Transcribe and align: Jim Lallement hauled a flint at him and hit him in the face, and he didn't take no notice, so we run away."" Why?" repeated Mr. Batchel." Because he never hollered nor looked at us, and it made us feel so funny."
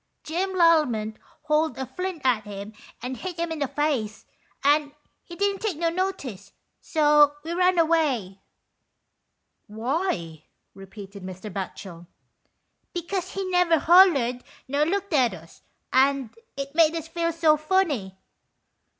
Jim 0.23 0.55
Lallement 0.55 1.15
hauled 1.43 1.77
a 1.77 1.85
flint 1.85 2.23
at 2.25 2.43
him 2.45 2.73
and 3.03 3.17
hit 3.17 3.37
him 3.37 3.51
in 3.51 3.59
the 3.59 3.67
face, 3.67 4.25
and 4.63 4.93
he 5.21 5.35
didn't 5.35 5.61
take 5.61 5.77
no 5.77 5.91
notice, 5.91 6.53
so 6.79 7.35
we 7.43 7.51
run 7.51 7.77
away."" 7.77 8.41
Why?" 9.67 10.45
repeated 10.73 11.21
Mr. 11.21 11.53
Batchel." 11.53 12.07
Because 12.95 13.33
he 13.33 13.45
never 13.51 13.77
hollered 13.77 14.43
nor 14.67 14.87
looked 14.87 15.13
at 15.13 15.35
us, 15.35 15.61
and 15.93 16.35
it 16.57 16.73
made 16.73 16.95
us 16.95 17.07
feel 17.07 17.31
so 17.31 17.55
funny." 17.55 18.17